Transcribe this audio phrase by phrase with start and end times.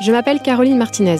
[0.00, 1.16] Je m'appelle Caroline Martinez.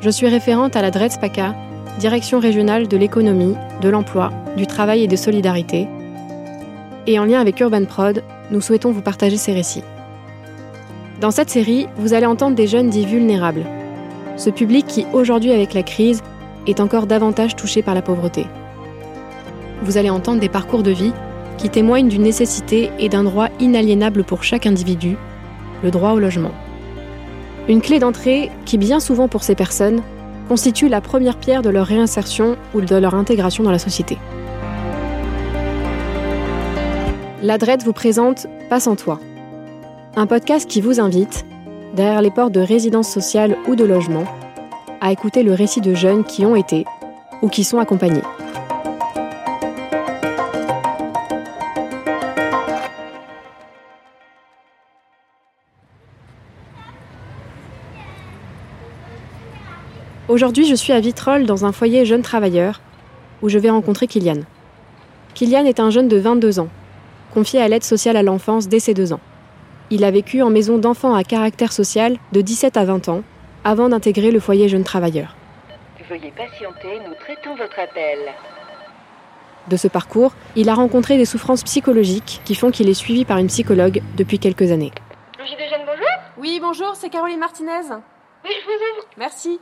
[0.00, 1.54] Je suis référente à la DREDS-PACA,
[1.98, 5.88] Direction régionale de l'économie, de l'emploi, du travail et des solidarités.
[7.06, 9.84] Et en lien avec Urban Prod, nous souhaitons vous partager ces récits.
[11.20, 13.66] Dans cette série, vous allez entendre des jeunes dits vulnérables.
[14.38, 16.22] Ce public qui, aujourd'hui avec la crise,
[16.66, 18.46] est encore davantage touché par la pauvreté.
[19.82, 21.12] Vous allez entendre des parcours de vie
[21.58, 25.18] qui témoignent d'une nécessité et d'un droit inaliénable pour chaque individu,
[25.82, 26.52] le droit au logement.
[27.68, 30.02] Une clé d'entrée qui, bien souvent pour ces personnes,
[30.48, 34.18] constitue la première pierre de leur réinsertion ou de leur intégration dans la société.
[37.42, 39.20] La vous présente Passe en toi,
[40.16, 41.44] un podcast qui vous invite,
[41.94, 44.26] derrière les portes de résidences sociales ou de logements,
[45.00, 46.84] à écouter le récit de jeunes qui ont été
[47.42, 48.22] ou qui sont accompagnés.
[60.32, 62.80] Aujourd'hui, je suis à Vitrolles dans un foyer jeunes travailleurs
[63.42, 64.44] où je vais rencontrer Kylian.
[65.34, 66.70] Kylian est un jeune de 22 ans,
[67.34, 69.20] confié à l'aide sociale à l'enfance dès ses deux ans.
[69.90, 73.24] Il a vécu en maison d'enfants à caractère social de 17 à 20 ans
[73.62, 75.36] avant d'intégrer le foyer jeunes travailleurs.
[76.08, 78.18] Veuillez patienter, nous traitons votre appel.
[79.68, 83.36] De ce parcours, il a rencontré des souffrances psychologiques qui font qu'il est suivi par
[83.36, 84.92] une psychologue depuis quelques années.
[85.38, 86.08] Logis des jeunes, bonjour
[86.38, 87.82] Oui, bonjour, c'est Caroline Martinez.
[88.46, 89.08] Oui, je vous ouvre.
[89.18, 89.60] Merci.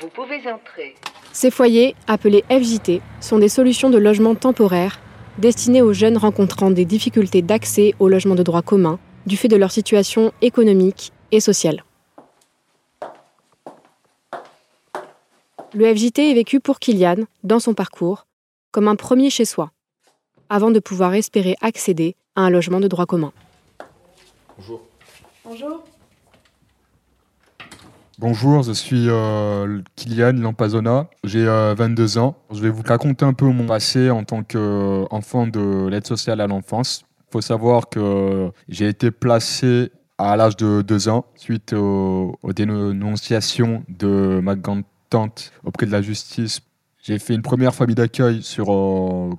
[0.00, 0.94] Vous pouvez entrer.
[1.32, 4.98] Ces foyers, appelés FJT, sont des solutions de logement temporaire
[5.38, 9.56] destinées aux jeunes rencontrant des difficultés d'accès au logement de droit commun du fait de
[9.56, 11.84] leur situation économique et sociale.
[15.72, 18.26] Le FJT est vécu pour Kylian, dans son parcours,
[18.70, 19.72] comme un premier chez soi,
[20.48, 23.32] avant de pouvoir espérer accéder à un logement de droit commun.
[24.56, 24.82] Bonjour.
[25.44, 25.84] Bonjour.
[28.20, 32.36] Bonjour, je suis euh, Kylian Lampazona, j'ai 22 euh, ans.
[32.52, 36.46] Je vais vous raconter un peu mon passé en tant qu'enfant de l'aide sociale à
[36.46, 37.04] l'enfance.
[37.28, 43.82] Il faut savoir que j'ai été placé à l'âge de 2 ans suite aux, dénonciations
[43.88, 46.60] de ma grande tante auprès de la justice.
[47.02, 49.30] J'ai fait une première famille d'accueil sur euh,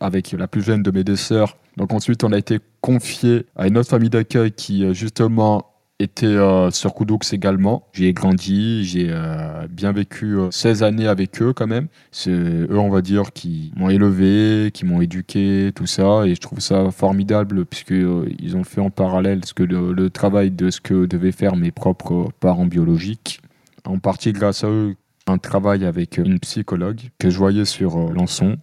[0.00, 1.58] avec la plus jeune de mes deux sœurs.
[1.76, 6.70] Donc ensuite, on a été confié à une autre famille d'accueil qui justement était euh,
[6.70, 7.86] sur Koudoux également.
[7.92, 11.88] J'ai grandi, j'ai euh, bien vécu 16 euh, années avec eux quand même.
[12.10, 16.26] C'est eux, on va dire, qui m'ont élevé, qui m'ont éduqué, tout ça.
[16.26, 20.50] Et je trouve ça formidable puisque ils ont fait en parallèle ce que le, travail
[20.50, 23.40] de ce que devaient faire mes propres parents biologiques.
[23.84, 24.96] En partie grâce à eux,
[25.26, 28.58] un travail avec une psychologue que je voyais sur Lançon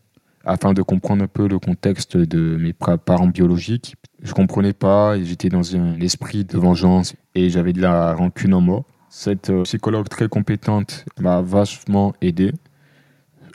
[0.45, 3.95] afin de comprendre un peu le contexte de mes parents biologiques.
[4.21, 8.53] Je comprenais pas et j'étais dans un esprit de vengeance et j'avais de la rancune
[8.53, 8.83] en moi.
[9.09, 12.53] Cette euh, psychologue très compétente m'a vachement aidé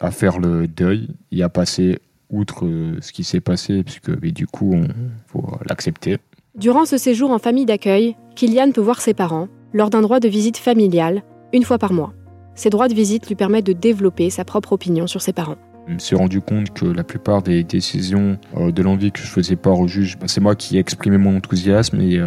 [0.00, 1.98] à faire le deuil et à passer
[2.30, 4.92] outre euh, ce qui s'est passé, puisque du coup, il
[5.26, 6.18] faut l'accepter.
[6.56, 10.28] Durant ce séjour en famille d'accueil, Kylian peut voir ses parents lors d'un droit de
[10.28, 11.22] visite familiale,
[11.53, 12.12] une fois par mois.
[12.54, 15.58] Ces droits de visite lui permettent de développer sa propre opinion sur ses parents.
[15.88, 19.26] Je me suis rendu compte que la plupart des décisions euh, de l'envie que je
[19.26, 22.26] faisais part au juge, bah, c'est moi qui exprimais mon enthousiasme et euh,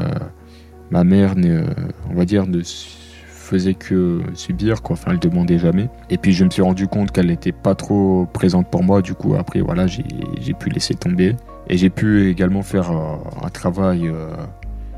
[0.91, 1.65] ma mère, euh,
[2.09, 4.93] on va dire, ne faisait que subir, quoi.
[4.93, 5.89] Enfin, elle demandait jamais.
[6.09, 9.01] Et puis, je me suis rendu compte qu'elle n'était pas trop présente pour moi.
[9.01, 11.35] Du coup, après, voilà, j'ai pu laisser tomber.
[11.67, 14.09] Et j'ai pu également faire un travail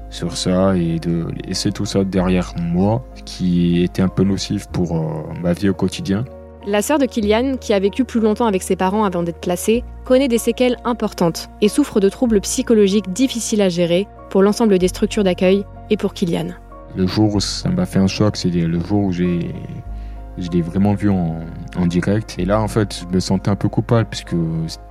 [0.10, 5.02] sur ça et de laisser tout ça derrière moi, qui était un peu nocif pour
[5.42, 6.26] ma vie au quotidien.
[6.68, 9.84] La sœur de Kylian, qui a vécu plus longtemps avec ses parents avant d'être placée,
[10.06, 14.88] connaît des séquelles importantes et souffre de troubles psychologiques difficiles à gérer pour l'ensemble des
[14.88, 16.50] structures d'accueil et pour Kylian.
[16.96, 19.56] Le jour où ça m'a fait un choc, c'est le jour où j'ai
[20.38, 21.42] je l'ai vraiment vu en,
[21.88, 22.36] direct.
[22.38, 24.36] Et là, en fait, je me sentais un peu coupable puisque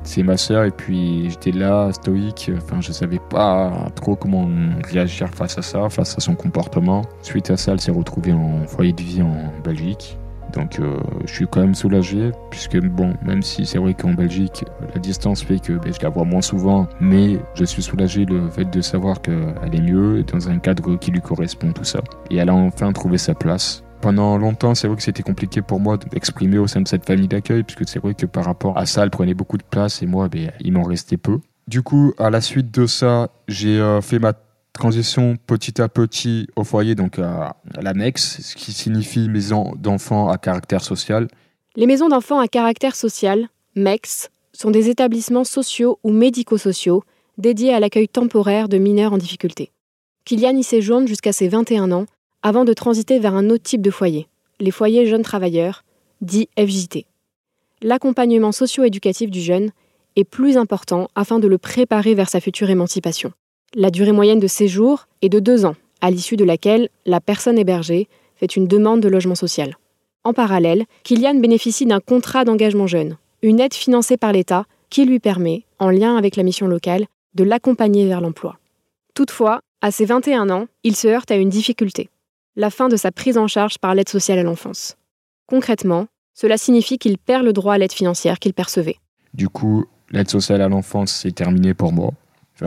[0.02, 2.50] c'est ma sœur et puis j'étais là, stoïque.
[2.56, 4.48] Enfin, je savais pas trop comment
[4.84, 7.02] réagir face à ça, face à son comportement.
[7.22, 9.34] Suite à ça, elle s'est retrouvée en foyer de vie en
[9.64, 10.18] Belgique.
[10.52, 14.64] Donc euh, je suis quand même soulagé, puisque bon, même si c'est vrai qu'en Belgique,
[14.94, 18.48] la distance fait que ben, je la vois moins souvent, mais je suis soulagé le
[18.50, 22.00] fait de savoir qu'elle est mieux, dans un cadre qui lui correspond, tout ça.
[22.30, 23.82] Et elle a enfin trouvé sa place.
[24.00, 27.28] Pendant longtemps, c'est vrai que c'était compliqué pour moi d'exprimer au sein de cette famille
[27.28, 30.06] d'accueil, puisque c'est vrai que par rapport à ça, elle prenait beaucoup de place et
[30.06, 31.40] moi, ben, il m'en restait peu.
[31.68, 34.32] Du coup, à la suite de ça, j'ai euh, fait ma
[34.72, 40.38] transition petit à petit au foyer, donc à, l'annexe, ce qui signifie maison d'enfants à
[40.38, 41.28] caractère social.
[41.76, 47.04] Les maisons d'enfants à caractère social, MEX, sont des établissements sociaux ou médico-sociaux
[47.38, 49.70] dédiés à l'accueil temporaire de mineurs en difficulté.
[50.24, 52.06] Kylian y séjourne jusqu'à ses 21 ans
[52.42, 54.28] avant de transiter vers un autre type de foyer,
[54.60, 55.84] les foyers jeunes travailleurs,
[56.20, 57.06] dits FJT.
[57.82, 59.70] L'accompagnement socio-éducatif du jeune
[60.16, 63.32] est plus important afin de le préparer vers sa future émancipation.
[63.76, 67.56] La durée moyenne de séjour est de deux ans, à l'issue de laquelle la personne
[67.56, 69.76] hébergée fait une demande de logement social.
[70.24, 75.20] En parallèle, Kylian bénéficie d'un contrat d'engagement jeune, une aide financée par l'État qui lui
[75.20, 78.58] permet, en lien avec la mission locale, de l'accompagner vers l'emploi.
[79.14, 82.10] Toutefois, à ses 21 ans, il se heurte à une difficulté,
[82.56, 84.96] la fin de sa prise en charge par l'aide sociale à l'enfance.
[85.46, 88.96] Concrètement, cela signifie qu'il perd le droit à l'aide financière qu'il percevait.
[89.32, 92.10] Du coup, l'aide sociale à l'enfance, c'est terminé pour moi.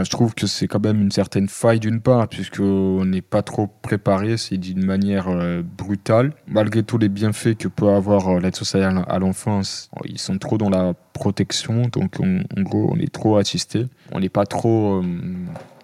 [0.01, 3.67] Je trouve que c'est quand même une certaine faille d'une part, puisqu'on n'est pas trop
[3.67, 6.33] préparé, c'est d'une manière euh, brutale.
[6.47, 10.57] Malgré tous les bienfaits que peut avoir euh, l'aide sociale à l'enfance, ils sont trop
[10.57, 13.85] dans la protection, donc en gros, on est trop assisté.
[14.11, 15.03] On n'est pas trop euh,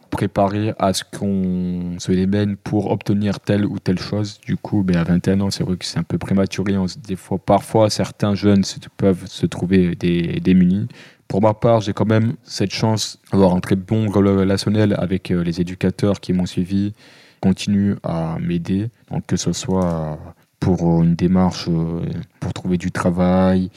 [0.09, 4.39] préparé à ce qu'on se démène pour obtenir telle ou telle chose.
[4.43, 6.75] Du coup, ben, à 21 ans, c'est vrai que c'est un peu prématuré.
[7.07, 8.63] des fois, parfois, certains jeunes
[8.97, 10.87] peuvent se trouver démunis.
[11.29, 15.41] Pour ma part, j'ai quand même cette chance d'avoir un très bon relationnel avec euh,
[15.41, 16.93] les éducateurs qui m'ont suivi,
[17.39, 20.19] continuent à m'aider, donc que ce soit
[20.59, 22.01] pour une démarche euh,
[22.41, 23.69] pour trouver du travail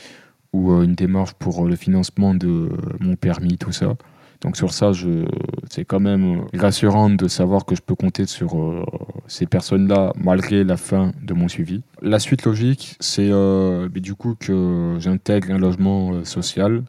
[0.52, 3.94] ou euh, une démarche pour le financement de mon permis, tout ça.
[4.42, 4.90] Donc sur ça,
[5.70, 8.84] c'est quand même rassurant de savoir que je peux compter sur euh,
[9.28, 11.82] ces personnes-là malgré la fin de mon suivi.
[12.02, 16.82] La suite logique, c'est euh, du coup que j'intègre un logement euh, social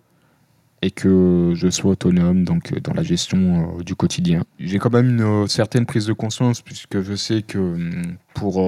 [0.83, 4.43] et que je sois autonome donc dans la gestion du quotidien.
[4.59, 8.61] J'ai quand même une certaine prise de conscience puisque je sais que hum, pour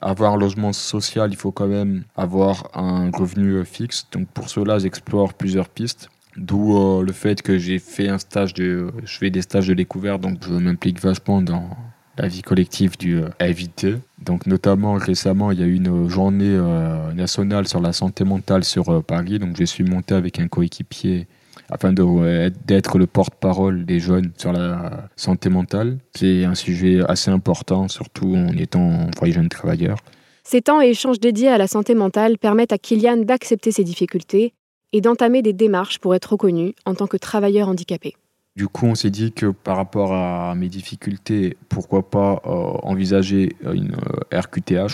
[0.00, 4.06] avoir un logement social, il faut quand même avoir un revenu fixe.
[4.12, 6.10] Donc pour cela, j'explore plusieurs pistes.
[6.36, 9.74] D'où euh, le fait que j'ai fait un stage de, je fais des stages de
[9.74, 11.70] découverte, donc je m'implique vachement dans
[12.16, 17.12] la vie collective du euh, Donc notamment récemment, il y a eu une journée euh,
[17.12, 19.38] nationale sur la santé mentale sur euh, Paris.
[19.38, 21.26] Donc je suis monté avec un coéquipier
[21.70, 25.98] afin d'être le porte-parole des jeunes sur la santé mentale.
[26.14, 29.98] C'est un sujet assez important, surtout en étant foyer jeune travailleur.
[30.42, 34.52] Ces temps et échanges dédiés à la santé mentale permettent à Kylian d'accepter ses difficultés
[34.92, 38.14] et d'entamer des démarches pour être reconnu en tant que travailleur handicapé.
[38.54, 42.50] Du coup, on s'est dit que par rapport à mes difficultés, pourquoi pas euh,
[42.84, 43.96] envisager une
[44.32, 44.76] RQTH.
[44.76, 44.88] Euh,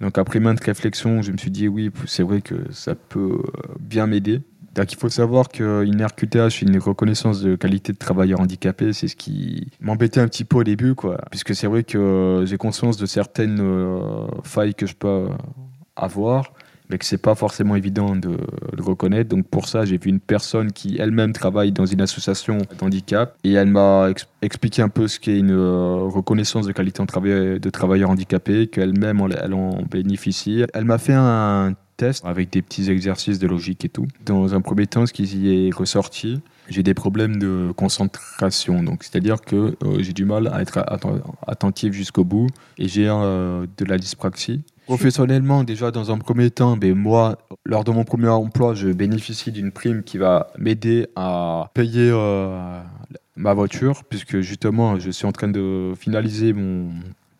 [0.00, 3.74] Donc après maintes réflexions, je me suis dit oui, c'est vrai que ça peut euh,
[3.78, 4.40] bien m'aider.
[4.74, 9.16] Donc il faut savoir qu'une RQTH, une reconnaissance de qualité de travailleur handicapé, c'est ce
[9.16, 11.18] qui m'embêtait un petit peu au début, quoi.
[11.30, 13.62] Puisque c'est vrai que j'ai conscience de certaines
[14.42, 15.28] failles que je peux
[15.96, 16.52] avoir
[16.90, 18.36] mais que c'est pas forcément évident de
[18.76, 19.30] le reconnaître.
[19.30, 23.52] Donc pour ça, j'ai vu une personne qui elle-même travaille dans une association d'handicap et
[23.52, 24.08] elle m'a
[24.42, 29.54] expliqué un peu ce qu'est une euh, reconnaissance de qualité de travailleur handicapé, qu'elle-même elle
[29.54, 30.64] en bénéficie.
[30.74, 34.06] Elle m'a fait un test avec des petits exercices de logique et tout.
[34.24, 38.82] Dans un premier temps, ce qui y est ressorti, j'ai des problèmes de concentration.
[38.82, 40.84] Donc, c'est-à-dire que euh, j'ai du mal à être
[41.46, 42.48] attentif jusqu'au bout
[42.78, 44.62] et j'ai euh, de la dyspraxie.
[44.86, 49.50] Professionnellement, déjà dans un premier temps, ben moi, lors de mon premier emploi, je bénéficie
[49.50, 52.82] d'une prime qui va m'aider à payer euh,
[53.36, 56.90] ma voiture, puisque justement, je suis en train de finaliser mon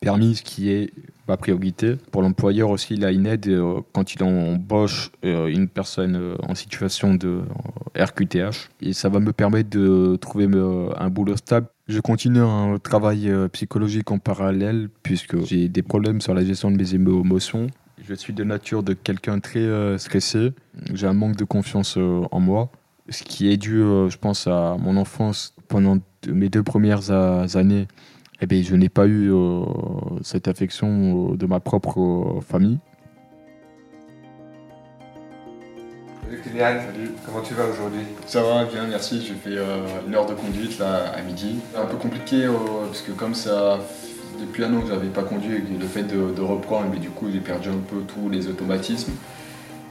[0.00, 0.90] permis, ce qui est
[1.28, 1.96] ma priorité.
[2.10, 6.54] Pour l'employeur aussi, il a une aide euh, quand il embauche euh, une personne en
[6.54, 7.42] situation de
[7.96, 8.70] RQTH.
[8.80, 10.48] Et ça va me permettre de trouver
[10.96, 16.22] un boulot stable je continue un travail euh, psychologique en parallèle puisque j'ai des problèmes
[16.22, 17.66] sur la gestion de mes émotions.
[18.02, 20.52] Je suis de nature de quelqu'un très euh, stressé.
[20.94, 22.70] J'ai un manque de confiance euh, en moi,
[23.10, 25.54] ce qui est dû, je pense, à mon enfance.
[25.68, 27.86] Pendant mes deux premières années,
[28.44, 29.32] eh bien, je n'ai pas eu
[30.22, 32.78] cette affection de ma propre famille.
[36.56, 38.02] Salut, comment tu vas aujourd'hui?
[38.26, 39.24] Ça va bien, merci.
[39.26, 41.56] J'ai fait euh, une heure de conduite là à midi.
[41.76, 42.52] Un peu compliqué euh,
[42.86, 43.80] parce que comme ça
[44.40, 47.40] depuis un an que j'avais pas conduit, le fait de, reprendre, mais du coup j'ai
[47.40, 49.12] perdu un peu tous les automatismes.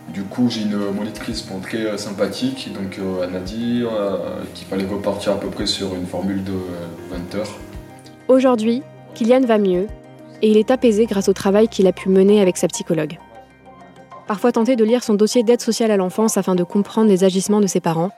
[0.10, 3.83] Du coup j'ai une monitrice très euh, sympathique, donc elle m'a dit
[4.53, 6.53] qu'il fallait repartir à peu près sur une formule de
[7.10, 7.60] 20 heures.
[8.27, 9.87] Aujourd'hui, Kylian va mieux
[10.41, 13.17] et il est apaisé grâce au travail qu'il a pu mener avec sa psychologue
[14.27, 17.61] parfois tenté de lire son dossier d'aide sociale à l'enfance afin de comprendre les agissements
[17.61, 18.11] de ses parents.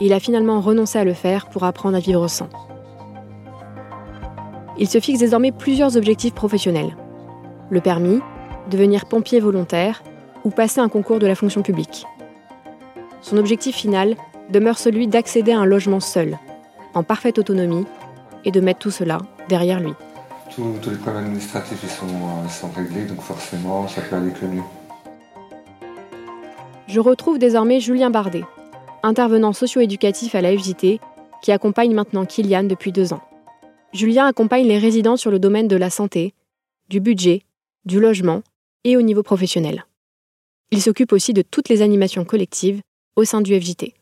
[0.00, 2.50] il a finalement renoncé à le faire pour apprendre à vivre sans.
[4.78, 6.94] Il se fixe désormais plusieurs objectifs professionnels.
[7.70, 8.20] Le permis,
[8.70, 10.02] devenir pompier volontaire
[10.44, 12.04] ou passer un concours de la fonction publique.
[13.22, 14.16] Son objectif final
[14.50, 16.36] demeure celui d'accéder à un logement seul,
[16.92, 17.86] en parfaite autonomie,
[18.44, 19.92] et de mettre tout cela derrière lui.
[20.54, 24.46] tous, les problèmes administratifs ils sont, euh, sont réglés, donc forcément, ça peut aller que
[24.46, 24.62] mieux.
[26.88, 28.44] Je retrouve désormais Julien Bardet,
[29.02, 31.00] intervenant socio-éducatif à la FJT,
[31.42, 33.22] qui accompagne maintenant Kylian depuis deux ans.
[33.92, 36.34] Julien accompagne les résidents sur le domaine de la santé,
[36.88, 37.42] du budget,
[37.84, 38.42] du logement
[38.84, 39.84] et au niveau professionnel.
[40.70, 42.80] Il s'occupe aussi de toutes les animations collectives
[43.16, 43.95] au sein du FJT.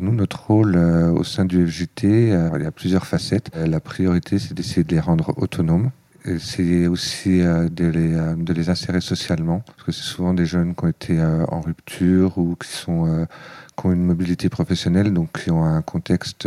[0.00, 3.50] Nous, notre rôle euh, au sein du FJT, euh, il y a plusieurs facettes.
[3.56, 5.90] Euh, la priorité, c'est d'essayer de les rendre autonomes.
[6.38, 10.84] C'est aussi de les, de, les, insérer socialement, parce que c'est souvent des jeunes qui
[10.84, 13.26] ont été en rupture ou qui, sont,
[13.74, 16.46] qui ont une mobilité professionnelle, donc qui ont un contexte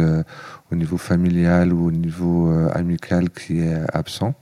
[0.71, 4.35] au niveau familial ou au niveau amical qui est absent.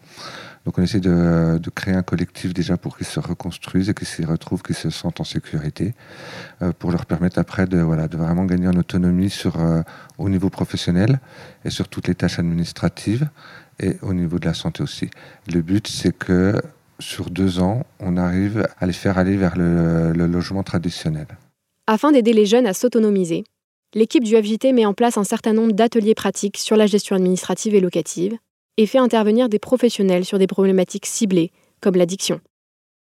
[0.69, 4.23] Donc on essaie de, créer un collectif déjà pour qu'ils se reconstruisent et qu'ils s'y
[4.23, 5.95] retrouvent, qu'ils se sentent en sécurité,
[6.61, 9.81] euh, pour leur permettre après de, voilà, de vraiment gagner en autonomie sur, euh,
[10.19, 11.21] au niveau professionnel
[11.65, 13.29] et sur toutes les tâches administratives
[13.79, 15.09] et au niveau de la santé aussi.
[15.51, 16.61] Le but, c'est que
[16.99, 21.25] sur deux ans, on arrive à les faire aller vers le, le logement traditionnel.
[21.87, 23.43] Afin d'aider les jeunes à s'autonomiser,
[23.95, 27.73] l'équipe du FJT met en place un certain nombre d'ateliers pratiques sur la gestion administrative
[27.73, 28.37] et locative,
[28.77, 32.39] et fait intervenir des professionnels sur des problématiques ciblées, comme l'addiction.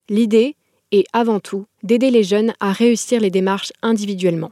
[0.09, 0.55] L'idée
[0.91, 4.51] est avant tout d'aider les jeunes à réussir les démarches individuellement.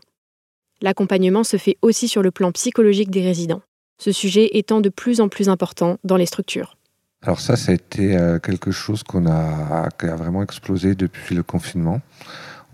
[0.82, 3.62] L'accompagnement se fait aussi sur le plan psychologique des résidents,
[3.98, 6.78] ce sujet étant de plus en plus important dans les structures.
[7.22, 11.34] Alors ça, ça a été euh, quelque chose qu'on a, qui a vraiment explosé depuis
[11.34, 12.02] le confinement.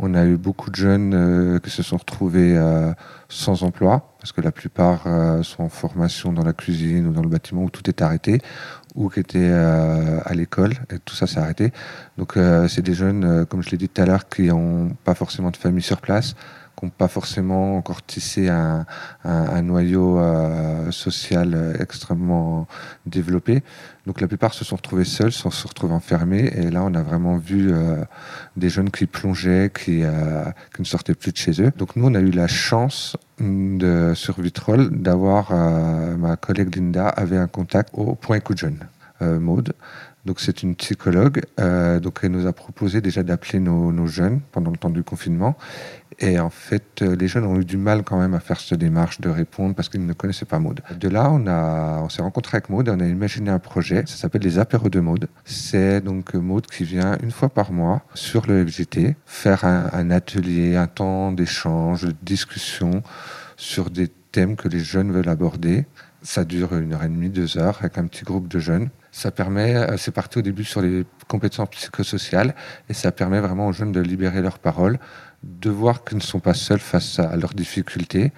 [0.04, 2.92] On a eu beaucoup de jeunes euh, qui se sont retrouvés euh,
[3.30, 7.22] sans emploi, parce que la plupart euh, sont en formation dans la cuisine ou dans
[7.22, 8.42] le bâtiment où tout est arrêté,
[8.96, 11.72] ou qui étaient à l'école, et tout ça s'est arrêté.
[12.18, 15.50] Donc c'est des jeunes, comme je l'ai dit tout à l'heure, qui n'ont pas forcément
[15.50, 16.36] de famille sur place,
[16.82, 18.86] qui n'ont pas forcément encore tissé un,
[19.62, 22.68] noyau euh, social euh, extrêmement
[23.06, 23.62] développé.
[24.08, 26.52] Donc la plupart se sont retrouvés seuls, se sont retrouvés enfermés.
[26.56, 28.04] Et là, on a vraiment vu euh,
[28.58, 31.72] des jeunes qui plongeaient, qui, ne sortaient plus de chez eux.
[31.78, 35.54] Donc nous, on a eu la chance de, sur Vitrolles d'avoir,
[36.18, 38.80] ma collègue Linda avait un contact au Point Coup de Jeune,
[39.22, 39.74] Maude.
[40.26, 41.44] Donc c'est une psychologue.
[41.58, 45.56] Donc elle nous a proposé déjà d'appeler nos, jeunes pendant le temps du confinement.
[46.24, 48.78] Et en fait, euh, les jeunes ont eu du mal quand même à faire cette
[48.78, 50.82] démarche de répondre parce qu'ils ne connaissaient pas Maud.
[51.00, 54.04] De là, on, a, on s'est rencontré avec Maud et on a imaginé un projet.
[54.06, 55.28] Ça s'appelle les apéros de Maud.
[55.46, 60.12] C'est donc Maud qui vient une fois par mois sur le FGT faire un, un
[60.12, 63.02] atelier, un temps d'échange, de discussion
[63.58, 65.88] sur des thèmes que les jeunes veulent aborder.
[66.22, 68.90] Ça dure une heure et demie, deux heures avec un petit groupe de jeunes.
[69.12, 72.56] Ça permet, euh, c'est parti au début sur les compétences psychosociales
[72.90, 75.00] et ça permet vraiment aux jeunes de libérer leurs paroles,
[75.44, 78.32] de voir qu'ils ne sont pas seuls face à leurs difficultés.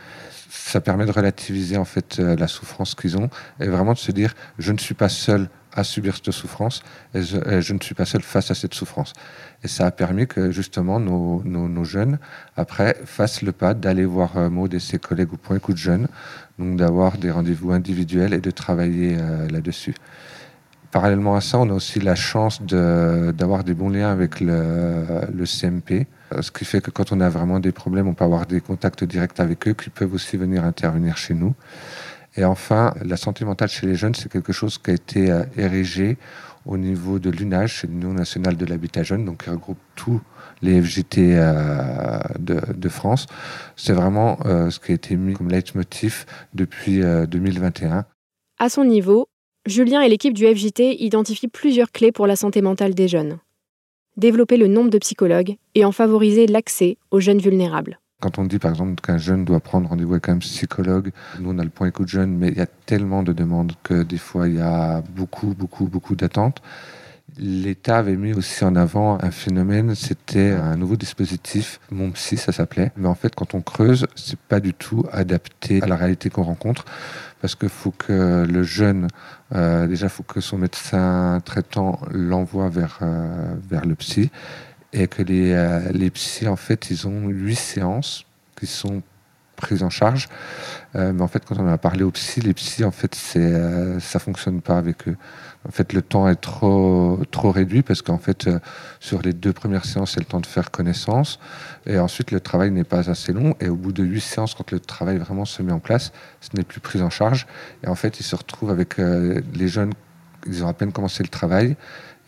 [0.50, 3.30] Ça permet de relativiser en fait euh, la souffrance qu'ils ont
[3.60, 6.84] et vraiment de se dire je ne suis pas seul à subir cette souffrance
[7.16, 9.14] et je, ne suis pas seul face à cette souffrance.
[9.64, 12.20] Et ça a permis que justement nos, jeunes,
[12.56, 15.80] après, fassent le pas d'aller voir euh, Maud et ses collègues au point coup de
[15.80, 16.08] jeunes,
[16.60, 19.18] donc d'avoir des rendez-vous individuels et de travailler
[19.50, 19.96] là-dessus.
[20.94, 26.06] Parallèlement à ça, on a aussi la chance d'avoir des bons liens avec le, CMP,
[26.42, 29.04] ce qui fait que quand on a vraiment des problèmes, on peut avoir des contacts
[29.04, 31.54] directs avec eux qui peuvent aussi venir intervenir chez nous.
[32.36, 35.44] Et enfin, la santé mentale chez les jeunes, c'est quelque chose qui a été euh,
[35.56, 36.18] érigé
[36.66, 40.22] au niveau de l'UNAGE, c'est l'Union nationale de l'habitat jeune, donc qui regroupe tous
[40.62, 43.28] les FGT euh, de, France.
[43.76, 48.06] C'est vraiment euh, ce qui a été mis comme leitmotiv depuis 2021.
[48.60, 49.28] À son niveau,
[49.66, 53.40] Julien et l'équipe du FJT identifient plusieurs clés pour la santé mentale des jeunes.
[54.16, 58.00] Développer le nombre de psychologues et en favoriser l'accès aux jeunes vulnérables.
[58.22, 61.58] Quand on dit par exemple qu'un jeune doit prendre rendez-vous avec un psychologue, nous on
[61.58, 64.48] a le point écoute jeune, mais il y a tellement de demandes que des fois
[64.48, 66.62] il y a beaucoup, beaucoup, beaucoup d'attentes.
[67.38, 72.52] L'État avait mis aussi en avant un phénomène, c'était un nouveau dispositif, Mon Psy ça
[72.52, 72.92] s'appelait.
[72.96, 76.44] Mais en fait, quand on creuse, c'est pas du tout adapté à la réalité qu'on
[76.44, 76.86] rencontre,
[77.42, 79.08] parce qu'il faut que le jeune,
[79.56, 84.30] euh, déjà, faut que son médecin traitant l'envoie vers euh, vers le psy,
[84.92, 88.26] et que les euh, les psys, en fait, ils ont huit séances
[88.60, 89.02] qui sont
[89.64, 90.28] prise en charge.
[90.96, 93.40] Euh, mais en fait, quand on a parlé aux psy, les psys, en fait, c'est,
[93.40, 95.16] euh, ça fonctionne pas avec eux.
[95.68, 98.60] En fait, le temps est trop, trop réduit parce qu'en fait, euh,
[99.00, 101.40] sur les deux premières séances, c'est le temps de faire connaissance.
[101.86, 103.56] Et ensuite, le travail n'est pas assez long.
[103.62, 106.50] Et au bout de huit séances, quand le travail vraiment se met en place, ce
[106.58, 107.48] n'est plus pris en charge.
[107.84, 109.94] Et en fait, ils se retrouvent avec les jeunes,
[110.46, 111.78] ils ont à peine commencé le travail.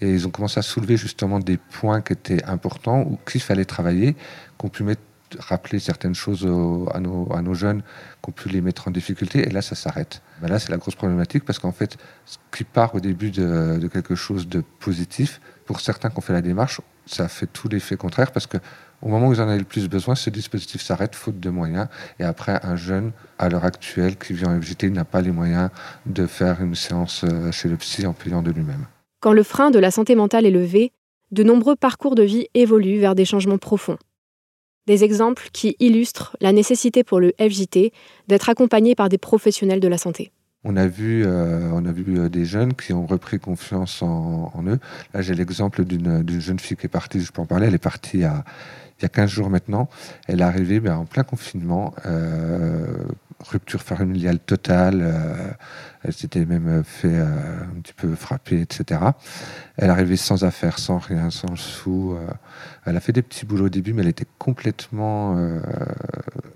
[0.01, 3.65] Et ils ont commencé à soulever justement des points qui étaient importants ou qu'il fallait
[3.65, 4.15] travailler,
[4.57, 5.01] qu'on pu mettre
[5.39, 6.45] rappeler certaines choses
[6.93, 7.81] à, nos, à nos jeunes
[8.23, 9.47] qui ont pu les mettre en difficulté.
[9.47, 10.21] Et là, ça s'arrête.
[10.41, 13.87] Ben là, c'est la grosse problématique parce qu'en fait, ce qui part au début de,
[13.91, 17.97] quelque chose de positif, pour certains qui ont fait la démarche, ça fait tout l'effet
[17.97, 18.57] contraire parce que
[19.01, 21.87] au moment où ils en avaient le plus besoin, ce dispositif s'arrête faute de moyens.
[22.19, 25.69] Et après, un jeune, à l'heure actuelle, qui vit en FJT, n'a pas les moyens
[26.05, 28.87] de faire une séance euh, chez le psy en payant de lui-même.
[29.19, 30.91] Quand le frein de la santé mentale est levé,
[31.31, 33.97] de nombreux parcours de vie évoluent vers des changements profonds.
[34.87, 37.91] Des exemples qui illustrent la nécessité pour le FJT
[38.27, 40.31] d'être accompagné par des professionnels de la santé.
[40.63, 44.79] On a vu, euh, euh, des jeunes qui ont repris confiance en, eux.
[45.13, 47.77] Là, j'ai l'exemple d'une jeune fille qui est partie, je peux en parler, elle est
[47.77, 48.23] partie
[48.99, 49.89] il y a 15 jours maintenant.
[50.27, 52.95] Elle est arrivée ben, en plein confinement, euh,
[53.49, 55.01] rupture familiale totale.
[55.01, 55.51] euh,
[56.05, 59.01] elle s'était même fait euh, un petit peu frapper, etc.
[59.75, 62.13] Elle arrivée sans affaires, sans rien, sans sou.
[62.13, 62.27] euh,
[62.85, 65.59] elle a fait des petits boulots au début, mais elle était complètement euh,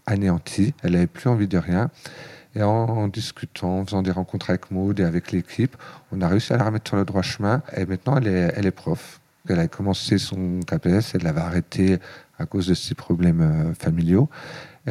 [0.05, 0.75] anéantie.
[0.83, 1.89] Elle n'avait plus envie de rien.
[2.55, 5.75] Et en, discutant, en faisant des rencontres avec Maud et avec l'équipe,
[6.11, 7.63] on a réussi à la remettre sur le droit chemin.
[7.75, 8.27] Et maintenant, elle
[8.65, 9.19] est, prof.
[9.47, 11.97] Elle a commencé son KPS, elle l'avait arrêté
[12.37, 14.29] à cause de ses problèmes familiaux.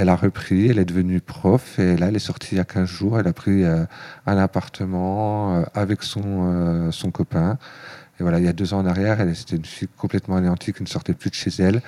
[0.01, 2.65] Elle a repris, elle est devenue prof et là, elle est sortie il y a
[2.65, 3.19] 15 jours.
[3.19, 3.85] Elle a pris euh,
[4.27, 7.59] un appartement euh, avec son, euh, son copain.
[8.21, 10.73] Et voilà, il y a deux ans en arrière, elle c'était une fille complètement anéantie
[10.73, 11.83] qui ne sortait plus de chez elle,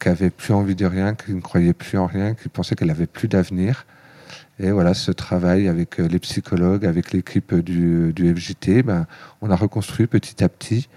[0.00, 2.90] qui avait plus envie de rien, qui ne croyait plus en rien, qui pensait qu'elle
[2.90, 3.86] avait plus d'avenir.
[4.58, 9.06] Et voilà, ce travail avec les psychologues, avec l'équipe du, du FJT, ben,
[9.42, 10.88] on a reconstruit petit à petit.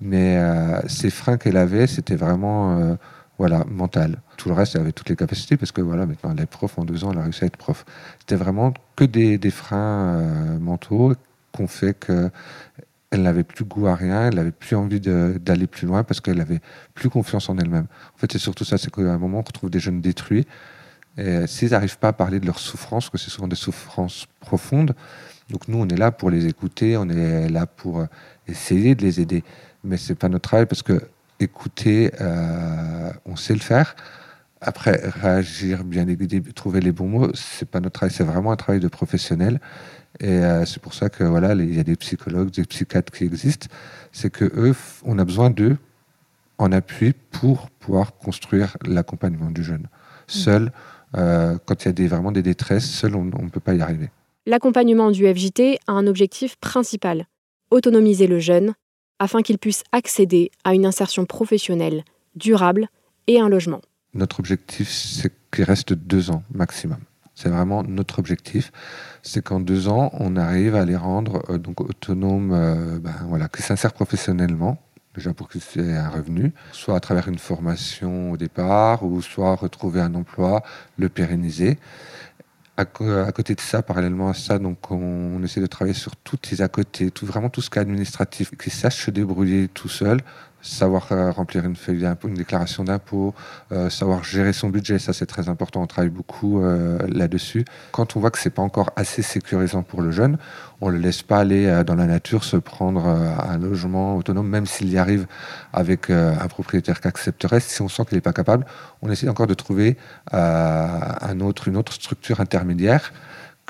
[0.00, 0.38] Mais
[0.86, 2.96] ces freins qu'elle avait, c'était vraiment
[3.40, 4.20] voilà, mental.
[4.36, 6.78] Tout le reste, elle avait toutes les capacités parce que voilà, maintenant elle est prof
[6.78, 7.86] en deux ans, elle a réussi à être prof.
[8.18, 11.14] C'était vraiment que des, freins euh, mentaux
[11.50, 12.30] qu'on fait que
[13.10, 16.38] elle n'avait plus goût à rien, elle n'avait plus envie d'aller plus loin parce qu'elle
[16.38, 16.60] avait
[16.92, 17.86] plus confiance en elle-même.
[18.14, 20.46] En fait, c'est surtout ça, c'est qu'à un moment, on retrouve des jeunes détruits.
[21.16, 24.94] Et s'ils n'arrivent pas à parler de leurs souffrances, que c'est souvent des souffrances profondes,
[25.48, 28.06] donc nous, on est là pour les écouter, on est là pour euh,
[28.46, 29.44] essayer de les aider.
[29.82, 31.00] Mais c'est pas notre travail parce que
[31.40, 33.96] écouter, euh, on sait le faire.
[34.60, 36.06] Après, réagir, bien
[36.54, 39.58] trouver les bons mots, c'est pas notre travail, c'est vraiment un travail de professionnel.
[40.18, 43.24] Et euh, c'est pour ça que voilà, il y a des psychologues, des psychiatres qui
[43.24, 43.68] existent.
[44.12, 44.74] C'est que eux,
[45.04, 45.78] on a besoin d'eux
[46.58, 49.86] en appui pour pouvoir construire l'accompagnement du jeune.
[50.26, 50.72] Seul,
[51.16, 53.80] euh, quand il y a des, vraiment des détresses, seul, on ne peut pas y
[53.80, 54.10] arriver.
[54.46, 57.26] L'accompagnement du FJT a un objectif principal,
[57.70, 58.74] autonomiser le jeune
[59.20, 62.02] afin qu'il puisse accéder à une insertion professionnelle,
[62.34, 62.88] durable
[63.28, 63.82] et un logement.
[64.14, 66.98] Notre objectif, c'est qu'il reste deux ans maximum.
[67.36, 68.72] C'est vraiment notre objectif.
[69.22, 73.48] C'est qu'en deux ans, on arrive à les rendre euh, donc autonomes, euh, ben, voilà,
[73.48, 74.78] qu'ils s'insèrent professionnellement,
[75.14, 79.54] déjà pour qu'ils aient un revenu, soit à travers une formation au départ, ou soit
[79.54, 80.62] retrouver un emploi,
[80.98, 81.78] le pérenniser.
[82.80, 86.62] À, côté de ça, parallèlement à ça, donc on, essaie de travailler sur tous les
[86.62, 90.20] à côté, tout, vraiment tout ce qui est administratif, qu'ils sachent se débrouiller tout seul,
[90.62, 91.74] savoir euh, remplir une
[92.34, 93.34] déclaration d'impôt,
[93.72, 97.64] euh, savoir gérer son budget, ça c'est très important, on travaille beaucoup euh, là-dessus.
[97.92, 100.38] Quand on voit que c'est pas encore assez sécurisant pour le jeune,
[100.80, 104.88] on le laisse pas aller dans la nature se prendre un logement autonome, même s'il
[104.88, 105.26] y arrive
[105.74, 107.60] avec un propriétaire qui accepterait.
[107.60, 108.64] Si on sent qu'il n'est pas capable,
[109.02, 109.98] on essaie encore de trouver
[110.32, 113.12] un autre, une autre structure intermédiaire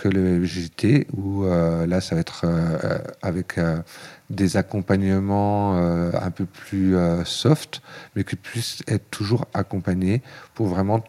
[0.00, 3.82] que le JT, où euh, là, ça va être euh, avec euh,
[4.30, 7.82] des accompagnements un peu plus soft,
[8.14, 10.22] mais qui puissent être toujours accompagnés
[10.54, 11.02] pour vraiment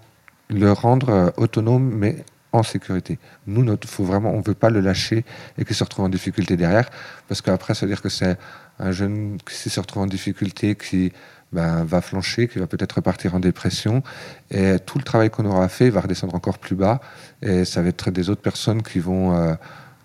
[0.50, 3.20] le rendre autonome, mais en sécurité.
[3.46, 5.24] Nous, notre, faut vraiment, on veut pas le lâcher
[5.58, 6.90] et qu'il se retrouve en difficulté derrière,
[7.28, 8.38] parce qu'après, ça veut dire que c'est
[8.80, 11.14] un jeune qui se retrouve en difficulté, qui
[11.52, 14.04] ben, va flancher, qui va peut-être repartir en dépression,
[14.50, 17.02] et tout le travail qu'on aura fait va redescendre encore plus bas,
[17.42, 19.54] et ça va être des autres personnes qui vont euh,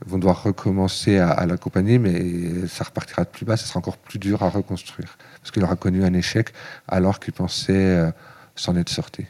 [0.04, 4.18] vont devoir recommencer à, l'accompagner, mais ça repartira de plus bas, ça sera encore plus
[4.18, 6.52] dur à reconstruire, parce qu'il aura connu un échec
[6.86, 8.10] alors qu'il pensait euh,
[8.54, 9.24] s'en être sorti.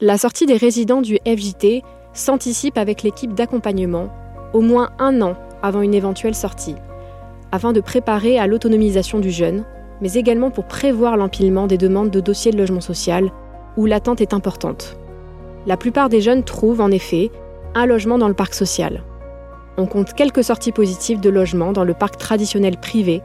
[0.00, 1.82] La sortie des résidents du FJT
[2.14, 4.12] s'anticipe avec l'équipe d'accompagnement
[4.52, 6.76] au moins un an avant une éventuelle sortie,
[7.52, 9.64] afin de préparer à l'autonomisation du jeune,
[10.00, 13.30] mais également pour prévoir l'empilement des demandes de dossiers de logement social,
[13.76, 14.96] où l'attente est importante.
[15.66, 17.30] La plupart des jeunes trouvent en effet
[17.74, 19.02] un logement dans le parc social.
[19.76, 23.22] On compte quelques sorties positives de logements dans le parc traditionnel privé,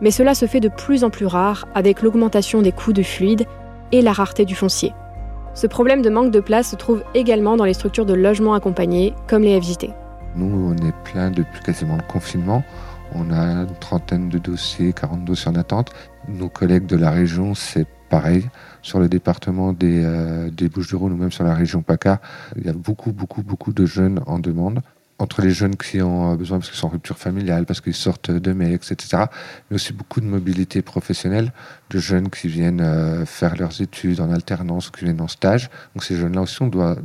[0.00, 3.46] mais cela se fait de plus en plus rare avec l'augmentation des coûts de fluide
[3.92, 4.92] et la rareté du foncier.
[5.54, 9.14] Ce problème de manque de place se trouve également dans les structures de logement accompagnés,
[9.28, 9.90] comme les FJT.
[10.34, 12.64] Nous, on est plein depuis quasiment le confinement.
[13.14, 15.92] On a une trentaine de dossiers, 40 dossiers en attente.
[16.28, 18.48] Nos collègues de la région, c'est pareil.
[18.82, 22.20] Sur le département des, euh, des Bouches-du-Rhône ou même sur la région PACA,
[22.56, 24.80] il y a beaucoup, beaucoup, beaucoup de jeunes en demande
[25.18, 28.30] entre les jeunes qui ont besoin parce qu'ils sont en rupture familiale, parce qu'ils sortent
[28.30, 29.24] de ex, etc.
[29.70, 31.52] Mais aussi beaucoup de mobilité professionnelle,
[31.90, 35.70] de jeunes qui viennent euh, faire leurs études en alternance, qui viennent en stage.
[35.94, 36.96] Donc ces jeunes-là aussi, on, doit,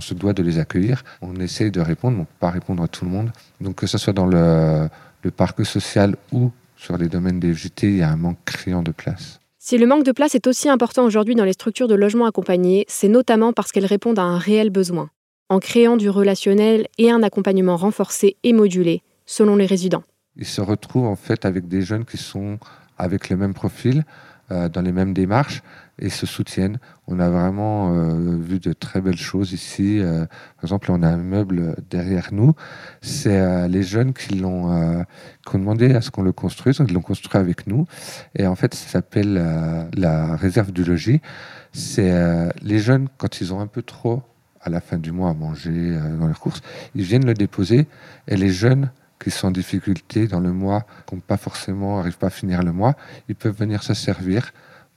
[0.00, 1.02] se doit de les accueillir.
[1.22, 3.32] On essaye de répondre, mais on peut pas répondre à tout le monde.
[3.60, 4.88] Donc que ce soit dans le,
[5.24, 8.82] le parc social ou sur les domaines des FJT, il y a un manque criant
[8.82, 9.40] de place.
[9.58, 12.84] Si le manque de place est aussi important aujourd'hui dans les structures de logement accompagné,
[12.86, 15.08] c'est notamment parce qu'elles répondent à un réel besoin
[15.48, 20.02] en créant du relationnel et un accompagnement renforcé et modulé selon les résidents.
[20.36, 22.58] Ils se retrouvent en fait avec des jeunes qui sont
[22.98, 24.04] avec le même profil,
[24.50, 25.62] euh, dans les mêmes démarches
[25.98, 26.78] et se soutiennent.
[27.06, 30.00] On a vraiment euh, vu de très belles choses ici.
[30.00, 30.26] Euh,
[30.56, 32.54] par exemple, on a un meuble derrière nous.
[33.02, 35.04] C'est les jeunes qui l'ont
[35.46, 36.80] qui ont demandé à ce qu'on le construise.
[36.86, 37.86] Ils l'ont construit avec nous.
[38.34, 41.20] Et en fait, ça s'appelle la réserve du logis.
[41.72, 42.12] C'est
[42.62, 44.22] les jeunes, quand ils ont un peu trop
[44.64, 46.62] à la fin du mois à manger euh, dans leurs courses,
[46.94, 47.86] ils viennent le déposer
[48.26, 48.90] et les jeunes
[49.22, 52.62] qui sont en difficulté dans le mois, qui n'ont pas forcément, n'arrivent pas à finir
[52.62, 52.96] le mois,
[53.28, 54.52] ils peuvent venir se servir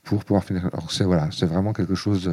[0.08, 0.70] pour pouvoir finir.
[0.74, 2.32] Alors c'est voilà, c'est vraiment quelque chose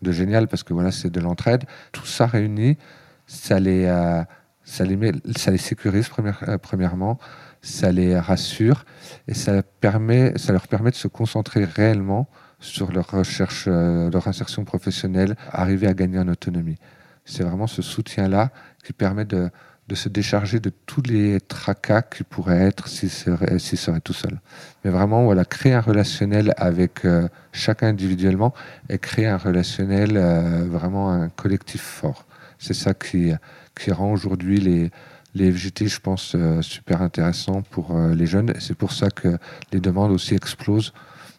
[0.00, 1.64] de, génial parce que voilà, c'est de l'entraide.
[1.92, 2.78] Tout ça réuni,
[3.26, 4.22] ça les, euh,
[4.64, 7.18] ça les, ça les sécurise euh, premièrement,
[7.60, 8.84] ça les rassure
[9.28, 12.28] et ça permet, ça leur permet de se concentrer réellement
[12.60, 16.78] sur leur recherche, euh, leur insertion professionnelle, arriver à gagner en autonomie.
[17.24, 18.50] C'est vraiment ce soutien-là
[18.84, 19.50] qui permet de,
[19.92, 24.40] de, se décharger de tous les tracas qui pourraient être s'ils seraient, serait tout seul.
[24.84, 28.54] Mais vraiment, voilà, créer un relationnel avec euh, chacun individuellement
[28.88, 32.24] et créer un relationnel, euh, vraiment un collectif fort.
[32.58, 33.32] C'est ça qui,
[33.78, 34.90] qui rend aujourd'hui les,
[35.34, 38.54] les FGT, je pense, super intéressants pour les jeunes.
[38.60, 39.36] C'est pour ça que
[39.72, 40.92] les demandes aussi explosent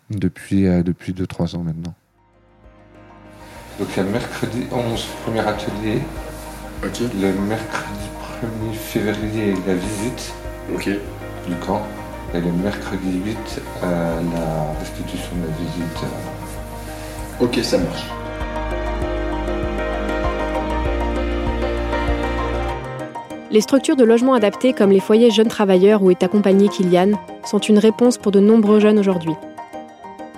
[0.10, 1.14] depuis 2-3 euh, depuis
[1.56, 1.94] ans maintenant.
[3.80, 6.02] Donc il y a mercredi 11, premier atelier.
[6.84, 8.10] Le mercredi
[8.42, 10.34] 1er février, la visite
[11.48, 11.82] du camp.
[12.34, 13.38] Et le mercredi 8,
[13.84, 16.04] euh, la restitution de la visite.
[16.04, 17.46] Euh.
[17.46, 18.06] Ok, ça marche.
[23.52, 27.12] Les structures de logement adaptés comme les foyers jeunes travailleurs où est accompagné Kylian
[27.46, 29.36] sont une réponse pour de nombreux jeunes aujourd'hui.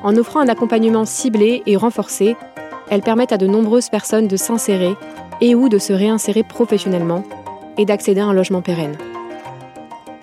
[0.03, 2.35] En offrant un accompagnement ciblé et renforcé,
[2.89, 4.95] elles permettent à de nombreuses personnes de s'insérer
[5.39, 7.23] et ou de se réinsérer professionnellement
[7.77, 8.97] et d'accéder à un logement pérenne.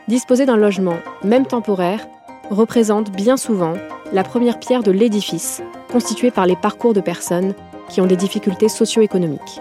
[0.08, 2.06] Disposer d'un logement, même temporaire,
[2.50, 3.74] représente bien souvent
[4.12, 7.54] la première pierre de l'édifice constitué par les parcours de personnes
[7.88, 9.60] qui ont des difficultés socio-économiques.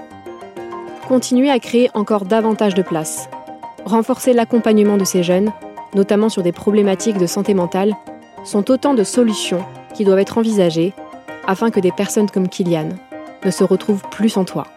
[1.07, 3.29] Continuer à créer encore davantage de places,
[3.85, 5.51] renforcer l'accompagnement de ces jeunes,
[5.93, 7.93] notamment sur des problématiques de santé mentale,
[8.43, 10.93] sont autant de solutions qui doivent être envisagées
[11.47, 12.89] afin que des personnes comme Kylian
[13.43, 14.67] ne se retrouvent plus sans toit.